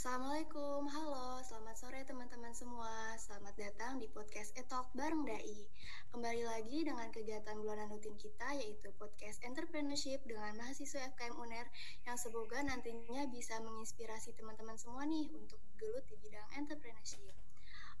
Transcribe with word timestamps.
Assalamualaikum, 0.00 0.88
halo, 0.96 1.44
selamat 1.44 1.76
sore 1.76 2.00
teman-teman 2.08 2.56
semua. 2.56 2.88
Selamat 3.20 3.52
datang 3.52 4.00
di 4.00 4.08
podcast 4.08 4.48
Etalk 4.56 4.88
bareng 4.96 5.28
Dai. 5.28 5.68
Kembali 6.08 6.40
lagi 6.40 6.88
dengan 6.88 7.12
kegiatan 7.12 7.60
bulanan 7.60 7.92
rutin 7.92 8.16
kita 8.16 8.48
yaitu 8.56 8.88
podcast 8.96 9.44
entrepreneurship 9.44 10.24
dengan 10.24 10.56
mahasiswa 10.56 11.04
FKM 11.04 11.36
UNER 11.36 11.68
yang 12.08 12.16
semoga 12.16 12.64
nantinya 12.64 13.28
bisa 13.28 13.60
menginspirasi 13.60 14.32
teman-teman 14.40 14.80
semua 14.80 15.04
nih 15.04 15.28
untuk 15.36 15.60
gelut 15.76 16.08
di 16.08 16.16
bidang 16.16 16.48
entrepreneurship. 16.56 17.36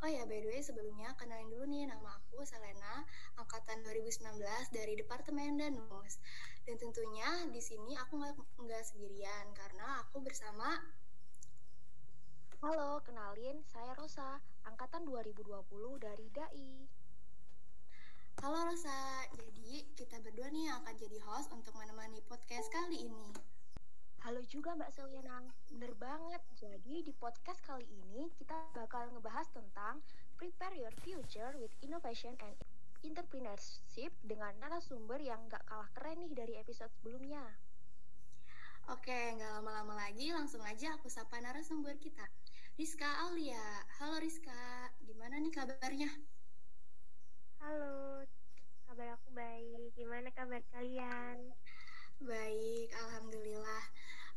Oh 0.00 0.08
ya, 0.08 0.24
by 0.24 0.40
the 0.40 0.48
way 0.48 0.64
sebelumnya 0.64 1.12
kenalin 1.20 1.52
dulu 1.52 1.68
nih 1.68 1.84
nama 1.84 2.16
aku 2.16 2.40
Selena, 2.48 3.04
angkatan 3.36 3.84
2019 3.84 4.40
dari 4.72 4.96
Departemen 4.96 5.60
Danus. 5.60 6.16
Dan 6.64 6.80
tentunya 6.80 7.44
di 7.52 7.60
sini 7.60 7.92
aku 7.92 8.16
nggak 8.64 8.84
sendirian 8.88 9.52
karena 9.52 10.00
aku 10.00 10.24
bersama 10.24 10.80
Halo, 12.60 13.00
kenalin 13.08 13.56
saya 13.72 13.96
Rosa, 13.96 14.36
angkatan 14.68 15.08
2020 15.08 15.48
dari 15.96 16.28
DAI. 16.28 16.84
Halo 18.44 18.68
Rosa, 18.68 19.24
jadi 19.32 19.80
kita 19.96 20.20
berdua 20.20 20.52
nih 20.52 20.68
yang 20.68 20.84
akan 20.84 20.92
jadi 21.00 21.24
host 21.24 21.48
untuk 21.56 21.72
menemani 21.80 22.20
podcast 22.28 22.68
kali 22.68 23.08
ini. 23.08 23.32
Halo 24.20 24.44
juga 24.44 24.76
Mbak 24.76 24.92
Selena, 24.92 25.40
bener 25.72 25.96
banget. 25.96 26.44
Jadi 26.60 27.00
di 27.00 27.16
podcast 27.16 27.64
kali 27.64 27.88
ini 27.88 28.28
kita 28.36 28.52
bakal 28.76 29.08
ngebahas 29.08 29.48
tentang 29.56 30.04
Prepare 30.36 30.76
Your 30.76 30.92
Future 31.00 31.56
with 31.56 31.72
Innovation 31.80 32.36
and 32.44 32.60
Entrepreneurship 33.00 34.12
dengan 34.20 34.52
narasumber 34.60 35.16
yang 35.16 35.48
gak 35.48 35.64
kalah 35.64 35.88
keren 35.96 36.28
nih 36.28 36.36
dari 36.36 36.60
episode 36.60 36.92
sebelumnya. 37.00 37.40
Oke, 38.90 39.14
nggak 39.38 39.50
lama-lama 39.54 39.94
lagi, 39.94 40.34
langsung 40.34 40.66
aja 40.66 40.98
aku 40.98 41.06
sapa 41.06 41.38
narasumber 41.38 41.94
kita. 42.02 42.26
Rizka 42.80 43.28
Aulia. 43.28 43.60
Halo 44.00 44.16
Rizka, 44.24 44.88
gimana 45.04 45.36
nih 45.36 45.52
kabarnya? 45.52 46.08
Halo, 47.60 48.24
kabar 48.88 49.20
aku 49.20 49.28
baik. 49.36 49.92
Gimana 49.92 50.32
kabar 50.32 50.64
kalian? 50.72 51.52
Baik, 52.24 52.88
alhamdulillah. 53.04 53.84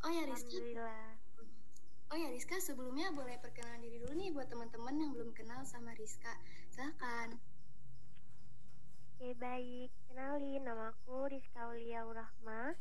Oh 0.03 0.11
ya 0.11 0.27
Rizka. 0.27 0.59
Alhamdulillah. 0.59 1.07
Oh 2.11 2.17
ya 2.19 2.27
Rizka, 2.35 2.59
sebelumnya 2.59 3.15
boleh 3.15 3.39
perkenalan 3.39 3.79
diri 3.79 4.03
dulu 4.03 4.11
nih 4.11 4.35
buat 4.35 4.51
teman-teman 4.51 4.99
yang 4.99 5.15
belum 5.15 5.31
kenal 5.31 5.63
sama 5.63 5.95
Rizka. 5.95 6.35
Silakan. 6.67 7.39
Oke, 9.15 9.39
baik. 9.39 9.87
Kenalin, 10.11 10.67
nama 10.67 10.91
aku 10.91 11.31
Rizka 11.31 11.71
Aulia 11.71 12.03
Urahma 12.03 12.75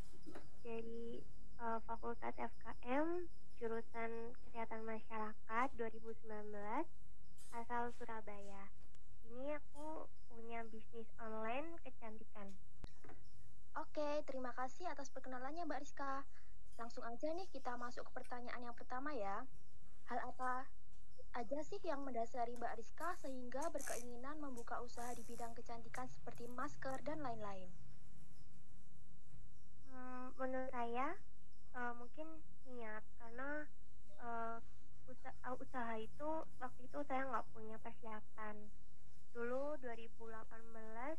dari 0.59 1.23
uh, 1.63 1.79
Fakultas 1.87 2.35
FKM 2.35 3.31
jurusan 3.63 4.35
Kesehatan 4.43 4.83
Masyarakat 4.83 5.67
2019 5.79 6.51
asal 7.55 7.95
Surabaya. 7.95 8.67
Ini 9.23 9.55
aku 9.55 10.03
punya 10.27 10.67
bisnis 10.67 11.07
online 11.15 11.79
kecantikan. 11.79 12.51
Oke, 13.79 14.19
terima 14.27 14.51
kasih 14.51 14.91
atas 14.91 15.07
perkenalannya 15.15 15.63
Mbak 15.63 15.79
Rizka. 15.79 16.27
Langsung 16.75 17.07
aja 17.07 17.31
nih 17.31 17.47
kita 17.55 17.79
masuk 17.79 18.03
ke 18.11 18.11
pertanyaan 18.11 18.67
yang 18.67 18.75
pertama 18.75 19.15
ya. 19.15 19.47
Hal 20.11 20.19
apa 20.27 20.67
aja 21.31 21.63
sih 21.63 21.79
yang 21.87 22.03
mendasari 22.03 22.59
Mbak 22.59 22.83
Rizka 22.83 23.15
sehingga 23.23 23.71
berkeinginan 23.71 24.43
membuka 24.43 24.83
usaha 24.83 25.15
di 25.15 25.23
bidang 25.23 25.55
kecantikan 25.55 26.11
seperti 26.11 26.51
masker 26.51 26.99
dan 27.07 27.23
lain-lain? 27.23 27.71
Hmm, 29.87 30.35
menurut 30.35 30.67
saya, 30.67 31.15
uh, 31.79 31.95
mungkin 31.95 32.27
niat 32.73 33.03
karena 33.21 33.49
uh, 34.17 34.57
usaha, 35.05 35.49
usaha 35.61 35.93
itu 36.01 36.29
waktu 36.57 36.81
itu 36.89 36.99
saya 37.05 37.29
nggak 37.29 37.47
punya 37.53 37.77
persiapan. 37.85 38.55
Dulu 39.33 39.77
2018 39.81 40.33
uh, 40.33 41.13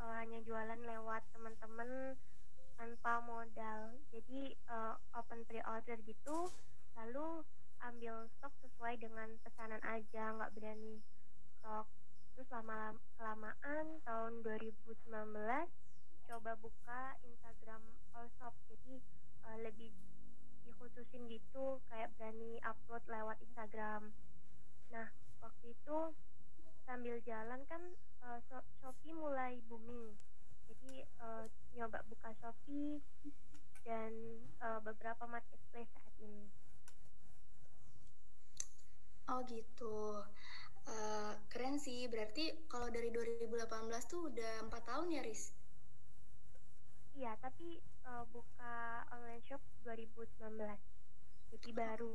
eh, 0.00 0.14
hanya 0.20 0.38
jualan 0.44 0.80
lewat 0.80 1.22
teman-teman 1.36 2.16
tanpa 2.76 3.20
modal. 3.24 3.96
Jadi 4.12 4.56
uh, 4.72 4.96
open 5.16 5.44
pre-order 5.44 5.96
gitu 6.04 6.48
lalu 6.96 7.44
ambil 7.84 8.24
stok 8.40 8.52
sesuai 8.64 8.96
dengan 8.96 9.28
pesanan 9.44 9.80
aja 9.84 10.32
nggak 10.32 10.52
berani 10.56 11.00
stok. 11.60 11.86
Terus 12.36 12.48
lama 12.52 12.96
kelamaan 13.16 14.00
tahun 14.04 14.32
2019 14.44 15.12
coba 16.26 16.52
buka 16.58 17.16
Instagram 17.22 17.80
all 18.12 18.28
shop 18.36 18.52
jadi 18.68 19.00
uh, 19.46 19.56
lebih 19.62 19.94
gitu 21.24 21.80
kayak 21.88 22.12
berani 22.20 22.60
upload 22.60 23.00
lewat 23.08 23.40
Instagram. 23.40 24.12
Nah 24.92 25.08
waktu 25.40 25.72
itu 25.72 26.12
sambil 26.84 27.16
jalan 27.24 27.64
kan 27.66 27.82
uh, 28.22 28.38
Shopee 28.78 29.16
mulai 29.16 29.58
booming. 29.66 30.12
Jadi 30.68 31.02
uh, 31.24 31.48
nyoba 31.74 32.04
buka 32.06 32.30
Shopee 32.38 33.00
dan 33.88 34.12
uh, 34.60 34.78
beberapa 34.84 35.24
marketplace 35.24 35.90
saat 35.96 36.14
ini. 36.20 36.46
Oh 39.26 39.42
gitu, 39.50 40.22
uh, 40.86 41.32
keren 41.50 41.82
sih. 41.82 42.06
Berarti 42.06 42.54
kalau 42.70 42.86
dari 42.94 43.10
2018 43.10 43.66
tuh 44.06 44.30
udah 44.30 44.62
empat 44.62 44.82
tahun 44.86 45.18
ya, 45.18 45.22
Riz? 45.26 45.50
Iya, 47.18 47.34
tapi 47.42 47.82
uh, 48.06 48.22
buka 48.30 49.02
online 49.10 49.42
shop 49.42 49.62
2019 49.82 50.95
jadi 51.56 51.72
baru 51.72 52.12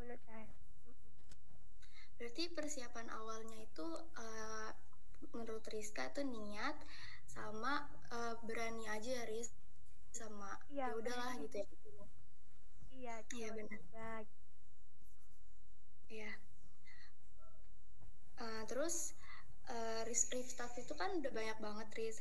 menurut 0.00 0.22
saya. 0.24 0.48
Berarti 2.16 2.48
persiapan 2.56 3.12
awalnya 3.12 3.60
itu 3.60 3.84
uh, 4.16 4.72
menurut 5.36 5.60
Rizka 5.68 6.08
itu 6.08 6.24
niat 6.24 6.76
sama 7.28 7.84
uh, 8.08 8.40
berani 8.48 8.88
aja 8.88 9.20
ya 9.20 9.24
Riz 9.28 9.52
sama 10.10 10.56
iya, 10.72 10.88
ya 10.90 10.96
udahlah 10.96 11.36
gitu 11.44 11.60
ya. 11.60 11.68
Iya 12.90 13.14
iya 13.36 13.48
benar. 13.52 13.80
iya. 16.08 16.32
Uh, 18.40 18.64
terus 18.64 19.12
uh, 19.68 20.08
Staff 20.48 20.72
itu 20.80 20.96
kan 20.96 21.20
udah 21.20 21.32
banyak 21.36 21.58
banget 21.60 21.88
Riz 22.00 22.16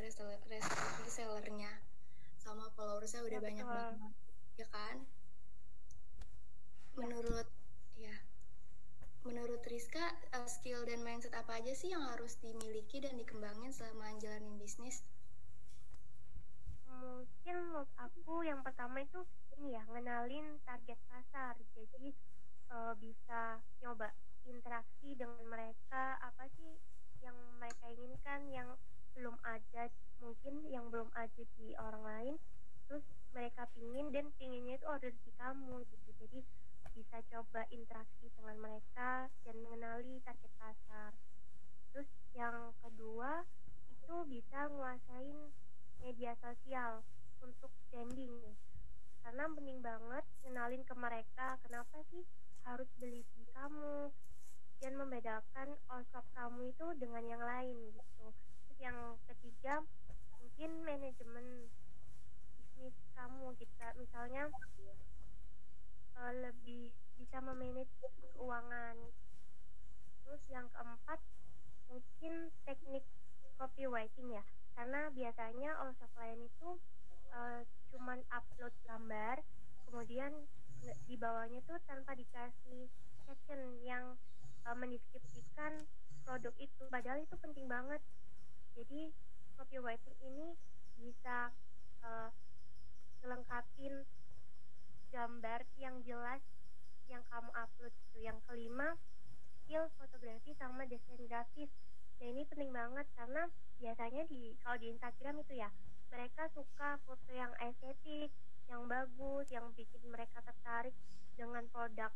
resellernya. 1.08 1.72
Sama 2.36 2.68
followersnya 2.76 3.24
udah 3.24 3.40
ya, 3.40 3.48
banyak 3.48 3.64
betul. 3.64 3.80
banget 3.80 4.14
ya 4.60 4.68
kan 4.76 5.00
menurut 7.30 7.46
ya 7.94 8.16
menurut 9.22 9.62
Rizka 9.70 10.02
uh, 10.34 10.50
skill 10.50 10.82
dan 10.90 11.06
mindset 11.06 11.38
apa 11.38 11.62
aja 11.62 11.78
sih 11.78 11.94
yang 11.94 12.02
harus 12.10 12.42
dimiliki 12.42 12.98
dan 12.98 13.14
dikembangin 13.22 13.70
selama 13.70 14.18
jalanin 14.18 14.58
bisnis? 14.58 15.06
Mungkin 16.90 17.70
menurut 17.70 17.92
aku 18.02 18.42
yang 18.42 18.66
pertama 18.66 19.06
itu 19.06 19.22
ini 19.62 19.78
ya 19.78 19.86
ngenalin 19.94 20.58
target 20.66 20.98
pasar. 21.06 21.54
Jadi 21.78 22.10
uh, 22.74 22.98
bisa 22.98 23.62
nyoba 23.86 24.10
interaksi 24.50 25.14
dengan 25.14 25.46
mereka 25.46 26.18
apa 26.26 26.50
sih 26.58 26.82
yang 27.22 27.38
mereka 27.62 27.94
inginkan 27.94 28.42
yang 28.50 28.70
belum 29.14 29.38
ada 29.46 29.86
mungkin 30.18 30.66
yang 30.66 30.90
belum 30.90 31.14
ada 31.14 31.44
di 31.62 31.78
orang 31.78 32.02
lain. 32.02 32.36
Terus 32.90 33.06
mereka 33.38 33.70
pingin 33.78 34.10
dan 34.10 34.34
pinginnya 34.42 34.82
itu 34.82 34.86
order 34.90 35.14
di 35.14 35.32
kamu 35.38 35.86
gitu. 35.86 36.10
Jadi 36.26 36.42
bisa 37.00 37.24
coba 37.32 37.64
interaksi 37.72 38.28
dengan 38.36 38.60
mereka 38.60 39.32
dan 39.48 39.56
mengenali 39.64 40.20
target 40.28 40.52
pasar. 40.60 41.16
Terus 41.96 42.12
yang 42.36 42.76
kedua 42.84 43.48
itu 43.88 44.16
bisa 44.28 44.68
nguasain 44.68 45.48
media 46.04 46.36
sosial 46.44 47.00
untuk 47.40 47.72
branding. 47.88 48.36
Karena 49.24 49.48
penting 49.48 49.80
banget 49.80 50.28
kenalin 50.44 50.84
ke 50.84 50.92
mereka 51.00 51.56
kenapa 51.64 52.04
sih 52.12 52.28
harus 52.68 52.92
beli 53.00 53.24
di 53.24 53.48
kamu? 53.56 54.12
Dan 54.84 55.00
membedakan 55.00 55.80
shop 56.12 56.28
kamu 56.36 56.76
itu 56.76 56.86
dengan 57.00 57.24
yang 57.24 57.44
lain 57.44 57.96
gitu. 57.96 58.28
Yang 58.76 59.16
ketiga 59.32 59.88
mungkin 60.36 60.84
manajemen 60.84 61.72
bisnis 62.60 62.96
kamu 63.16 63.56
gitu. 63.56 63.88
misalnya 63.96 64.52
uh, 66.20 66.34
lebih 66.36 66.92
bisa 67.16 67.40
memanage 67.40 67.92
keuangan. 68.36 68.96
Terus 70.24 70.44
yang 70.52 70.68
keempat 70.72 71.20
mungkin 71.90 72.54
teknik 72.68 73.04
copywriting 73.58 74.36
ya. 74.36 74.44
Karena 74.76 75.12
biasanya 75.12 75.76
all 75.80 75.92
klien 76.16 76.40
itu 76.44 76.70
uh, 77.36 77.62
cuman 77.92 78.24
upload 78.32 78.72
gambar 78.88 79.42
kemudian 79.90 80.32
di 81.10 81.16
bawahnya 81.20 81.60
tuh 81.68 81.76
tanpa 81.84 82.16
dikasih 82.16 82.88
caption 83.26 83.60
yang 83.84 84.16
uh, 84.64 84.76
mendeskripsikan 84.78 85.84
produk 86.24 86.54
itu. 86.62 86.84
Padahal 86.88 87.20
itu 87.20 87.36
penting 87.42 87.68
banget. 87.68 88.00
Jadi 88.78 89.12
copywriting 89.60 90.16
ini 90.24 90.56
bisa 90.96 91.52
uh, 92.06 92.32
gambar 95.10 95.66
yang 95.82 96.02
jelas 96.06 96.42
yang 97.10 97.26
kamu 97.30 97.50
upload 97.58 97.94
yang 98.18 98.38
kelima 98.46 98.94
skill 99.62 99.90
fotografi 99.98 100.54
sama 100.58 100.86
desain 100.86 101.22
grafis. 101.30 101.70
Nah 102.20 102.28
ini 102.30 102.46
penting 102.46 102.70
banget 102.70 103.06
karena 103.18 103.50
biasanya 103.78 104.26
di 104.30 104.58
kalau 104.62 104.78
di 104.78 104.94
Instagram 104.94 105.42
itu 105.42 105.54
ya 105.58 105.70
mereka 106.10 106.50
suka 106.54 106.98
foto 107.06 107.30
yang 107.32 107.54
estetik 107.62 108.34
yang 108.70 108.86
bagus 108.86 109.50
yang 109.50 109.66
bikin 109.74 110.02
mereka 110.10 110.42
tertarik 110.46 110.94
dengan 111.38 111.66
produk. 111.70 112.14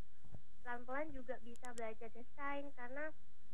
Pelan-pelan 0.61 1.09
juga 1.13 1.37
bisa 1.41 1.73
belajar 1.77 2.09
desain 2.13 2.69
karena 2.77 3.09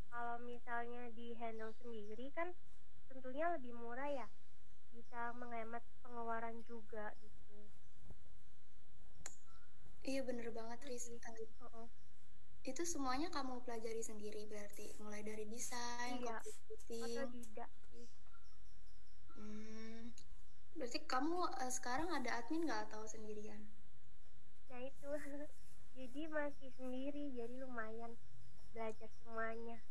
kalau 0.09 0.41
misalnya 0.41 1.11
di 1.13 1.37
handle 1.37 1.75
sendiri 1.79 2.33
kan 2.33 2.49
tentunya 3.09 3.51
lebih 3.53 3.77
murah 3.77 4.09
ya 4.09 4.27
bisa 4.89 5.31
menghemat 5.37 5.85
pengeluaran 6.01 6.65
juga 6.65 7.13
gitu 7.21 7.28
iya 10.03 10.21
bener 10.23 10.49
banget 10.55 10.79
Riz. 10.87 11.09
Uh 11.09 11.65
-uh. 11.67 11.87
itu 12.67 12.83
semuanya 12.83 13.31
kamu 13.31 13.63
pelajari 13.63 14.03
sendiri 14.03 14.45
berarti. 14.45 14.93
Mulai 14.99 15.23
dari 15.23 15.47
desain 15.47 16.19
iya. 16.19 16.39
otodidak 16.91 17.71
hmm, 19.39 20.11
berarti 20.75 20.99
kamu 21.07 21.39
uh, 21.47 21.71
sekarang 21.71 22.11
ada 22.11 22.35
admin 22.39 22.67
nggak 22.67 22.91
atau 22.91 23.07
sendirian? 23.07 23.63
Nah 24.69 24.81
itu. 24.83 25.09
Jadi 25.99 26.31
masih 26.31 26.71
sendiri 26.79 27.27
jadi 27.35 27.59
lumayan 27.59 28.15
belajar 28.71 29.11
semuanya. 29.19 29.83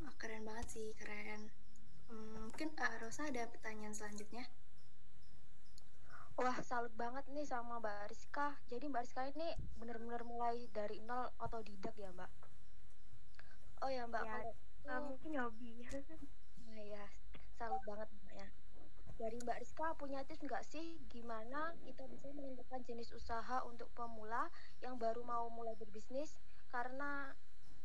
Oh, 0.00 0.14
keren 0.16 0.48
banget 0.48 0.72
sih 0.72 0.96
keren. 0.96 1.52
Hmm, 2.08 2.48
mungkin 2.48 2.72
uh, 2.80 2.96
Rosa 3.04 3.28
ada 3.28 3.44
pertanyaan 3.52 3.92
selanjutnya 3.92 4.48
Wah, 6.40 6.56
salut 6.64 6.88
banget 6.96 7.28
nih 7.36 7.44
sama 7.44 7.84
Mbak 7.84 8.08
Rizka. 8.08 8.56
Jadi 8.72 8.88
Mbak 8.88 9.04
Rizka 9.04 9.28
ini 9.28 9.52
benar-benar 9.76 10.24
mulai 10.24 10.72
dari 10.72 11.04
nol 11.04 11.28
otodidak 11.36 11.92
ya, 12.00 12.08
Mbak? 12.16 12.32
Oh 13.84 13.92
ya, 13.92 14.08
Mbak. 14.08 14.24
Ya, 14.24 14.40
kalau 14.88 15.04
uh, 15.04 15.06
mungkin 15.12 15.36
hobi. 15.36 15.84
nah 16.64 16.80
ya, 16.96 17.04
salut 17.60 17.84
banget 17.84 18.08
Mbak 18.08 18.34
ya. 18.40 18.48
Dari 19.20 19.36
Mbak 19.36 19.58
Rizka 19.60 19.92
punya 20.00 20.24
tips 20.24 20.40
nggak 20.40 20.64
sih 20.64 20.96
gimana 21.12 21.76
kita 21.84 22.08
bisa 22.08 22.32
menentukan 22.32 22.80
jenis 22.88 23.12
usaha 23.12 23.60
untuk 23.68 23.92
pemula 23.92 24.48
yang 24.80 24.96
baru 24.96 25.20
mau 25.20 25.44
mulai 25.52 25.76
berbisnis? 25.76 26.40
Karena 26.72 27.36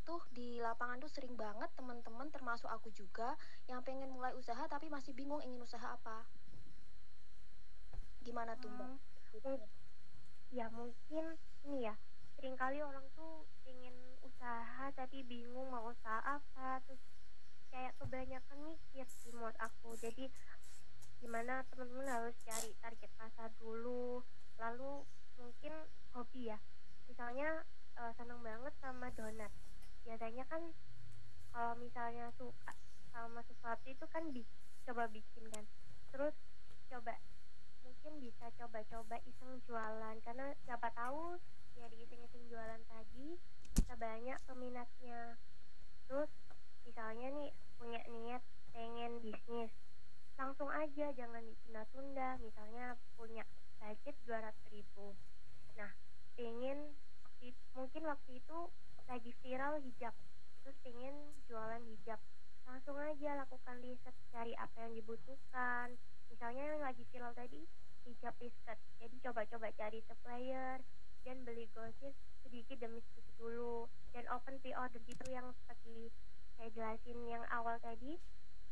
tuh 0.07 0.23
di 0.31 0.63
lapangan 0.63 1.03
tuh 1.03 1.11
sering 1.11 1.35
banget 1.35 1.67
teman-teman 1.75 2.31
termasuk 2.31 2.71
aku 2.71 2.87
juga 2.95 3.35
yang 3.67 3.83
pengen 3.83 4.15
mulai 4.15 4.31
usaha 4.31 4.63
tapi 4.71 4.87
masih 4.87 5.11
bingung 5.11 5.43
ingin 5.43 5.59
usaha 5.59 5.91
apa 5.91 6.23
gimana 8.25 8.57
tuh 8.57 8.73
mbak? 8.73 8.97
Ya 10.49 10.65
mungkin 10.73 11.37
ini 11.69 11.85
ya 11.85 11.93
sering 12.35 12.57
kali 12.57 12.81
orang 12.81 13.05
tuh 13.13 13.45
ingin 13.69 13.93
usaha 14.25 14.89
tapi 14.97 15.21
bingung 15.21 15.69
mau 15.69 15.93
usaha 15.93 16.19
apa 16.25 16.81
terus 16.83 16.99
kayak 17.69 17.93
kebanyakan 18.01 18.59
mikir 18.65 19.05
sih 19.21 19.29
menurut 19.29 19.55
aku. 19.61 19.93
Jadi 20.01 20.25
gimana 21.21 21.61
teman-teman 21.69 22.09
harus 22.09 22.35
cari 22.41 22.73
target 22.81 23.11
pasar 23.15 23.53
dulu 23.61 24.25
lalu 24.57 25.05
mungkin 25.37 25.73
hobi 26.17 26.49
ya. 26.49 26.57
Misalnya 27.05 27.61
uh, 28.01 28.11
seneng 28.17 28.41
banget 28.41 28.73
sama 28.81 29.13
donat. 29.13 29.53
Biasanya 30.01 30.49
kan 30.49 30.73
kalau 31.53 31.73
misalnya 31.77 32.33
suka 32.35 32.73
sama 33.13 33.39
sesuatu 33.47 33.85
itu 33.87 34.05
kan 34.09 34.23
bi 34.33 34.41
coba 34.87 35.07
bikin 35.11 35.45
kan. 35.53 35.65
Terus 36.09 36.35
coba 36.89 37.15
mungkin 38.05 38.21
bisa 38.21 38.53
coba-coba 38.61 39.17
iseng 39.25 39.57
jualan. 39.65 40.21
Karena 40.21 40.53
siapa 40.61 40.93
tahu 40.93 41.41
dari 41.73 42.05
iseng-iseng 42.05 42.45
jualan 42.53 42.77
tadi 42.85 43.33
bisa 43.73 43.97
banyak 43.97 44.37
peminatnya. 44.45 45.33
Terus 46.05 46.29
misalnya 46.85 47.33
nih 47.33 47.49
punya 47.81 48.05
niat 48.05 48.45
pengen 48.77 49.17
bisnis 49.25 49.73
langsung 50.37 50.69
aja 50.69 51.17
jangan 51.17 51.41
ditunda-tunda. 51.49 52.37
Misalnya 52.45 52.93
punya 53.17 53.41
budget 53.81 54.13
200 54.29 54.53
ribu. 54.69 55.17
Nah 55.73 55.89
pengen 56.37 56.93
mungkin 57.73 58.05
waktu 58.05 58.37
itu 58.37 58.69
lagi 59.09 59.33
viral 59.41 59.81
hijab. 59.81 60.13
Terus 60.61 60.77
pengen 60.85 61.33
jualan 61.49 61.81
hijab. 61.89 62.21
Langsung 62.69 63.01
aja 63.01 63.33
lakukan 63.33 63.81
riset 63.81 64.13
cari 64.29 64.53
apa 64.61 64.77
yang 64.85 64.93
dibutuhkan. 64.93 65.97
Misalnya 66.29 66.69
yang 66.69 66.85
lagi 66.85 67.01
viral 67.09 67.33
tadi 67.33 67.65
hijab 68.05 68.37
skirt 68.37 68.79
jadi 69.01 69.15
coba-coba 69.21 69.69
cari 69.75 69.99
supplier 70.05 70.81
dan 71.25 71.41
beli 71.41 71.65
groceries 71.73 72.13
sedikit 72.45 72.77
demi 72.77 73.01
sedikit 73.01 73.35
dulu. 73.41 73.89
Dan 74.13 74.29
open 74.29 74.61
pre-order 74.61 75.01
itu 75.09 75.25
yang 75.27 75.49
seperti 75.61 76.13
saya 76.55 76.69
jelasin 76.71 77.19
yang 77.25 77.41
awal 77.49 77.81
tadi. 77.81 78.21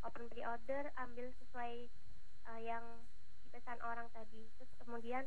Open 0.06 0.30
pre-order 0.30 0.94
ambil 1.02 1.34
sesuai 1.42 1.90
uh, 2.48 2.62
yang 2.62 2.86
dipesan 3.50 3.82
orang 3.82 4.06
tadi. 4.14 4.46
Terus 4.62 4.72
kemudian 4.78 5.26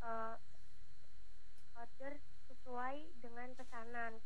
uh, 0.00 0.38
order 1.74 2.22
sesuai 2.46 2.96
dengan 3.18 3.50
pesanan. 3.58 4.22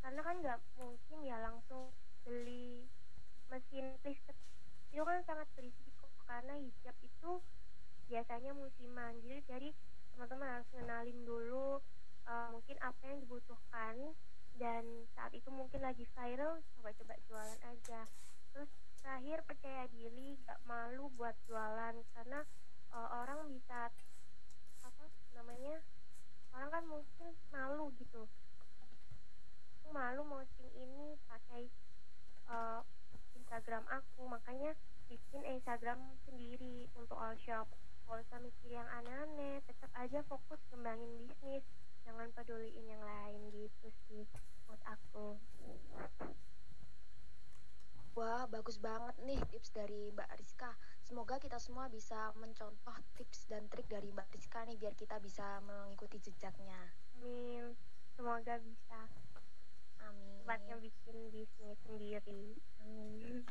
Karena 0.00 0.20
kan 0.22 0.36
nggak 0.38 0.58
mungkin 0.78 1.18
ya 1.26 1.38
langsung 1.42 1.90
beli 2.22 2.86
mesin 3.50 3.94
plisket 4.00 4.38
itu 4.94 5.02
kan 5.02 5.20
sangat 5.26 5.50
berisiko 5.58 6.06
karena 6.24 6.54
hijab 6.54 6.96
itu 7.02 7.42
biasanya 8.14 8.54
musiman. 8.54 9.18
Jadi 9.26 9.42
jadi 9.50 9.68
teman-teman 10.14 10.46
harus 10.46 10.68
kenalin 10.70 11.18
dulu 11.26 11.82
uh, 12.30 12.48
mungkin 12.54 12.78
apa 12.78 13.02
yang 13.10 13.18
dibutuhkan. 13.18 14.14
Dan 14.54 14.86
saat 15.18 15.34
itu 15.34 15.50
mungkin 15.50 15.82
lagi 15.82 16.06
viral 16.14 16.62
coba-coba 16.78 17.18
jualan 17.26 17.60
aja. 17.74 18.06
Terus 18.54 18.70
terakhir 19.02 19.42
percaya 19.42 19.90
diri 19.90 20.38
gak 20.46 20.62
malu 20.62 21.10
buat 21.18 21.34
jualan. 21.50 21.98
Karena 22.14 22.46
uh, 22.94 23.08
orang 23.26 23.50
bisa 23.50 23.90
apa 24.86 25.04
namanya 25.34 25.82
orang 26.54 26.70
kan 26.70 26.84
mungkin 26.86 27.34
malu 27.50 27.90
gitu. 27.98 28.30
Malu 29.90 30.22
posting 30.22 30.70
ini 30.78 31.18
pakai 31.26 31.66
uh, 32.46 32.78
Instagram 33.34 33.82
aku. 33.90 34.22
Makanya 34.30 34.78
bikin 35.10 35.42
Instagram 35.50 35.98
sendiri 36.30 36.86
untuk 36.94 37.18
all 37.18 37.34
shop 37.42 37.66
gak 38.04 38.20
usah 38.20 38.38
mikir 38.40 38.70
yang 38.76 38.88
aneh-aneh 39.00 39.64
tetap 39.64 39.90
aja 39.96 40.20
fokus 40.28 40.60
kembangin 40.68 41.08
bisnis 41.24 41.64
jangan 42.04 42.28
peduliin 42.36 42.84
yang 42.84 43.00
lain 43.00 43.48
gitu 43.50 43.88
sih 44.06 44.24
buat 44.68 44.80
aku 44.84 45.40
Wah, 48.14 48.46
bagus 48.46 48.78
banget 48.78 49.18
nih 49.26 49.42
tips 49.50 49.74
dari 49.74 50.14
Mbak 50.14 50.38
Rizka. 50.38 50.70
Semoga 51.02 51.34
kita 51.42 51.58
semua 51.58 51.90
bisa 51.90 52.30
mencontoh 52.38 52.94
tips 53.18 53.50
dan 53.50 53.66
trik 53.66 53.90
dari 53.90 54.06
Mbak 54.14 54.30
Rizka 54.30 54.62
nih 54.70 54.78
biar 54.78 54.94
kita 54.94 55.18
bisa 55.18 55.58
mengikuti 55.66 56.22
jejaknya. 56.22 56.78
Amin. 57.18 57.74
Semoga 58.14 58.62
bisa. 58.62 59.10
Amin. 59.98 60.46
Tempatnya 60.46 60.78
bikin 60.78 61.16
bisnis 61.34 61.78
sendiri. 61.82 62.54
Amin. 62.86 63.42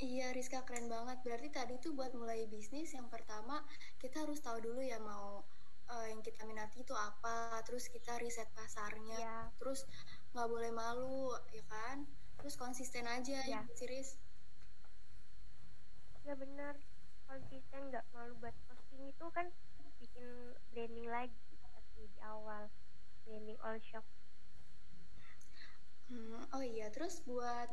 Iya 0.00 0.32
Rizka 0.32 0.64
keren 0.64 0.88
banget. 0.88 1.20
Berarti 1.20 1.48
tadi 1.52 1.74
tuh 1.76 1.92
buat 1.92 2.16
mulai 2.16 2.48
bisnis 2.48 2.96
yang 2.96 3.12
pertama 3.12 3.60
kita 4.00 4.24
harus 4.24 4.40
tahu 4.40 4.56
dulu 4.64 4.80
ya 4.80 4.96
mau 4.96 5.44
uh, 5.92 6.06
yang 6.08 6.24
kita 6.24 6.48
minati 6.48 6.80
itu 6.80 6.96
apa. 6.96 7.60
Terus 7.68 7.92
kita 7.92 8.16
riset 8.16 8.48
pasarnya. 8.56 9.20
Ya. 9.20 9.38
Terus 9.60 9.84
nggak 10.32 10.48
boleh 10.48 10.72
malu 10.72 11.36
ya 11.52 11.64
kan. 11.68 12.08
Terus 12.40 12.56
konsisten 12.56 13.04
aja 13.04 13.44
ya, 13.44 13.60
ya 13.60 13.84
Riz. 13.84 14.16
Ya 16.24 16.32
benar 16.32 16.80
konsisten 17.30 17.94
nggak 17.94 18.02
malu 18.10 18.34
buat 18.42 18.56
posting 18.66 19.06
itu 19.06 19.26
kan 19.30 19.46
bikin 20.02 20.26
branding 20.74 21.06
lagi 21.06 21.38
seperti 21.62 22.10
di 22.10 22.20
awal 22.26 22.66
branding 23.22 23.60
all 23.62 23.78
shop. 23.84 24.02
Hmm, 26.10 26.42
oh 26.50 26.64
iya 26.64 26.90
terus 26.90 27.22
buat 27.22 27.70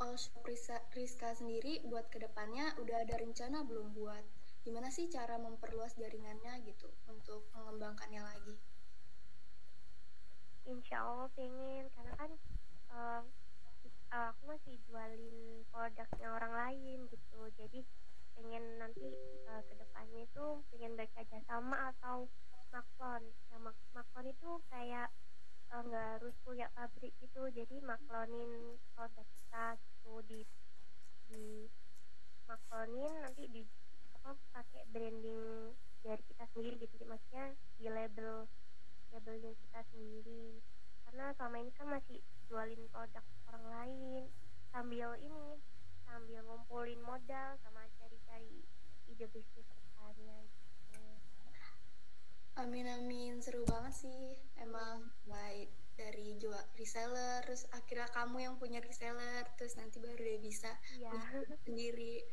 Oshop 0.00 0.48
Rizka 0.96 1.28
sendiri 1.36 1.84
buat 1.84 2.08
ke 2.08 2.16
depannya 2.16 2.72
udah 2.80 3.04
ada 3.04 3.20
rencana 3.20 3.60
belum 3.68 3.92
buat? 3.92 4.24
Gimana 4.64 4.88
sih 4.88 5.12
cara 5.12 5.36
memperluas 5.36 5.92
jaringannya 6.00 6.64
gitu 6.64 6.88
untuk 7.04 7.44
mengembangkannya 7.52 8.24
lagi? 8.24 8.56
Insya 10.64 11.04
Allah 11.04 11.28
pengen 11.36 11.92
karena 11.92 12.12
kan 12.16 12.30
uh, 12.96 13.22
aku 14.08 14.42
masih 14.48 14.80
jualin 14.88 15.68
produknya 15.68 16.28
orang 16.32 16.52
lain 16.56 17.04
gitu. 17.12 17.40
Jadi 17.60 17.84
pengen 18.40 18.80
nanti 18.80 19.04
uh, 19.52 19.60
ke 19.68 19.74
depannya 19.76 20.24
itu 20.24 20.64
pengen 20.72 20.96
bekerja 20.96 21.44
sama 21.44 21.92
atau 21.92 22.24
maklon. 22.72 23.20
Ya 23.52 23.60
mak 23.60 23.76
maklon 23.92 24.32
itu 24.32 24.64
kayak 24.72 25.12
Eh, 25.70 25.82
nggak 25.86 26.02
uh, 26.02 26.10
harus 26.18 26.34
punya 26.42 26.66
pabrik 26.74 27.14
gitu. 27.22 27.46
Jadi 27.54 27.78
maklonin 27.78 28.74
produk 28.94 29.26
kita 29.38 29.66
gitu 30.10 30.26
di 30.26 30.40
di 31.30 31.70
maklonin 32.50 33.22
nanti 33.22 33.46
di 33.46 33.62
apa 34.18 34.34
pakai 34.50 34.82
branding 34.90 35.70
dari 36.02 36.22
kita 36.26 36.44
sendiri 36.50 36.82
gitu. 36.82 37.06
Maksudnya 37.06 37.54
di 37.78 37.86
label 37.86 38.50
labelnya 39.14 39.54
kita 39.54 39.80
sendiri. 39.94 40.58
Karena 41.06 41.30
selama 41.38 41.56
ini 41.62 41.70
kan 41.78 41.86
masih 41.86 42.18
jualin 42.50 42.82
produk 42.90 43.22
orang 43.46 43.66
lain 43.70 44.22
sambil 44.74 45.14
ini 45.22 45.58
sambil 46.02 46.42
ngumpulin 46.42 46.98
modal 47.06 47.54
sama 47.62 47.86
cari-cari 48.02 48.66
ide 49.06 49.26
bisnis 49.30 49.66
ke 49.66 49.78
depannya 49.78 50.38
gitu. 50.42 51.06
Amin 52.58 52.86
amin. 52.90 53.38
Seru 53.38 53.62
banget 53.62 53.94
sih. 53.94 54.34
Emang 54.58 55.06
baik 55.30 55.70
dari 56.00 56.40
jual 56.40 56.64
reseller 56.80 57.44
terus 57.44 57.68
akhirnya 57.76 58.08
kamu 58.16 58.48
yang 58.48 58.54
punya 58.56 58.80
reseller 58.80 59.44
terus 59.60 59.76
nanti 59.76 60.00
baru 60.00 60.16
dia 60.16 60.40
bisa 60.40 60.72
iya 60.96 61.12
sendiri 61.68 62.24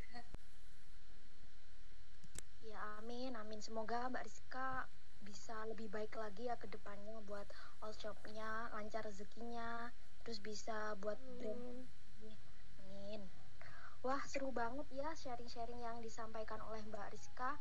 Ya 2.67 2.99
amin, 2.99 3.31
amin. 3.31 3.63
Semoga 3.63 4.11
Mbak 4.11 4.27
Rizka 4.27 4.91
bisa 5.23 5.55
lebih 5.71 5.87
baik 5.87 6.13
lagi 6.19 6.51
ya 6.51 6.59
ke 6.59 6.67
depannya 6.67 7.15
buat 7.23 7.47
all 7.79 7.95
shopnya, 7.95 8.67
lancar 8.75 9.07
rezekinya, 9.07 9.87
terus 10.21 10.43
bisa 10.43 10.93
buat 10.99 11.15
brand. 11.39 11.87
Amin. 12.19 12.37
Amin. 12.83 13.21
Wah 14.03 14.19
seru 14.27 14.51
banget 14.51 14.83
ya 14.93 15.09
sharing-sharing 15.15 15.79
yang 15.79 16.03
disampaikan 16.03 16.59
oleh 16.67 16.83
Mbak 16.91 17.07
Rizka. 17.15 17.55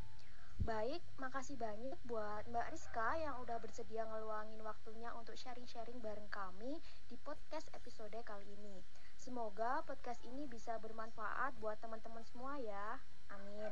Baik, 0.65 1.03
makasih 1.21 1.53
banyak 1.59 1.93
buat 2.09 2.49
Mbak 2.49 2.67
Rizka 2.73 3.13
yang 3.21 3.37
udah 3.45 3.61
bersedia 3.61 4.07
ngeluangin 4.09 4.57
waktunya 4.65 5.13
untuk 5.13 5.37
sharing-sharing 5.37 6.01
bareng 6.01 6.25
kami 6.33 6.81
di 7.05 7.15
podcast 7.21 7.69
episode 7.77 8.17
kali 8.25 8.47
ini. 8.57 8.81
Semoga 9.19 9.85
podcast 9.85 10.23
ini 10.25 10.49
bisa 10.49 10.79
bermanfaat 10.81 11.53
buat 11.61 11.77
teman-teman 11.77 12.25
semua 12.25 12.57
ya. 12.57 12.97
Amin. 13.29 13.69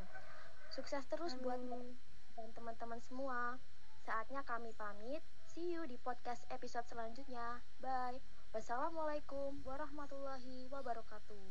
Sukses 0.70 1.02
terus 1.10 1.34
buat 1.42 1.58
Amin. 1.58 1.98
dan 2.38 2.54
teman-teman 2.54 3.02
semua. 3.02 3.58
Saatnya 4.06 4.46
kami 4.46 4.70
pamit. 4.78 5.26
See 5.50 5.74
you 5.74 5.88
di 5.90 5.98
podcast 5.98 6.46
episode 6.54 6.86
selanjutnya. 6.86 7.64
Bye. 7.82 8.22
Wassalamualaikum 8.54 9.66
warahmatullahi 9.68 10.72
wabarakatuh. 10.72 11.44